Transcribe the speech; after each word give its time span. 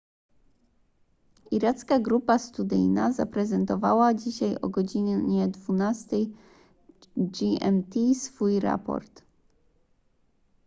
iracka 1.51 1.99
grupa 1.99 2.37
studyjna 2.39 3.11
zaprezentowała 3.13 4.13
dzisiaj 4.13 4.57
o 4.61 4.69
godz 4.69 4.93
12:00 4.95 6.27
gmt 7.17 7.95
swój 8.15 8.59
raport 8.59 9.23